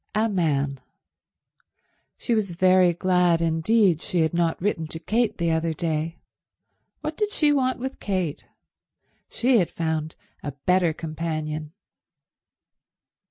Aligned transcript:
A 0.15 0.27
man. 0.27 0.79
She 2.17 2.33
was 2.33 2.55
very 2.55 2.91
glad 2.91 3.39
indeed 3.39 4.01
she 4.01 4.21
had 4.21 4.33
not 4.33 4.59
written 4.59 4.87
to 4.87 4.97
Kate 4.99 5.37
the 5.37 5.51
other 5.51 5.73
day. 5.73 6.17
What 7.01 7.15
did 7.15 7.31
she 7.31 7.51
want 7.53 7.77
with 7.77 7.99
Kate? 7.99 8.43
She 9.29 9.59
had 9.59 9.69
found 9.69 10.15
a 10.41 10.53
better 10.65 10.91
companion. 10.91 11.73